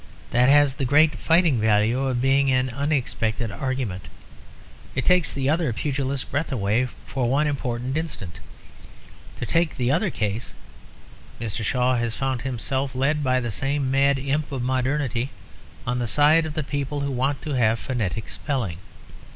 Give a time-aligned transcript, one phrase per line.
[0.31, 4.07] That has the great fighting value of being an unexpected argument;
[4.95, 8.39] it takes the other pugilist's breath away for one important instant.
[9.37, 10.55] To take the other case,
[11.39, 11.63] Mr.
[11.63, 15.29] Shaw has found himself, led by the same mad imp of modernity,
[15.85, 18.79] on the side of the people who want to have phonetic spelling.